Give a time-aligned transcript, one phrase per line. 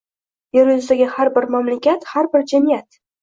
[0.57, 2.99] Yer yuzidagi har bir mamlakat, har bir jamiyat